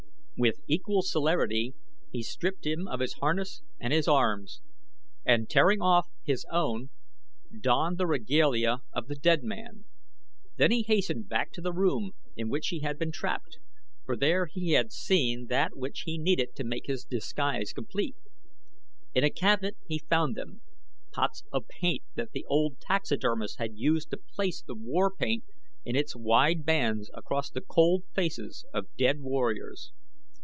With 0.43 0.55
equal 0.67 1.03
celerity 1.03 1.75
he 2.11 2.23
stripped 2.23 2.65
him 2.65 2.87
of 2.87 2.99
his 2.99 3.13
harness 3.21 3.61
and 3.79 3.93
his 3.93 4.07
arms, 4.07 4.59
and 5.23 5.47
tearing 5.47 5.83
off 5.83 6.07
his 6.23 6.47
own, 6.51 6.89
donned 7.59 7.99
the 7.99 8.07
regalia 8.07 8.79
of 8.91 9.05
the 9.07 9.13
dead 9.13 9.43
man. 9.43 9.85
Then 10.57 10.71
he 10.71 10.81
hastened 10.81 11.29
back 11.29 11.51
to 11.51 11.61
the 11.61 11.71
room 11.71 12.13
in 12.35 12.49
which 12.49 12.69
he 12.69 12.79
had 12.79 12.97
been 12.97 13.11
trapped, 13.11 13.59
for 14.03 14.17
there 14.17 14.47
he 14.47 14.71
had 14.71 14.91
seen 14.91 15.45
that 15.49 15.77
which 15.77 16.05
he 16.07 16.17
needed 16.17 16.55
to 16.55 16.63
make 16.63 16.87
his 16.87 17.03
disguise 17.05 17.71
complete. 17.71 18.15
In 19.13 19.23
a 19.23 19.29
cabinet 19.29 19.77
he 19.85 19.99
found 19.99 20.33
them 20.35 20.61
pots 21.11 21.43
of 21.53 21.67
paint 21.67 22.01
that 22.15 22.31
the 22.31 22.45
old 22.45 22.79
taxidermist 22.79 23.59
had 23.59 23.77
used 23.77 24.09
to 24.09 24.17
place 24.17 24.63
the 24.63 24.73
war 24.73 25.11
paint 25.11 25.43
in 25.85 25.95
its 25.95 26.15
wide 26.15 26.65
bands 26.65 27.11
across 27.13 27.51
the 27.51 27.61
cold 27.61 28.05
faces 28.15 28.65
of 28.73 28.87
dead 28.97 29.19
warriors. 29.19 29.91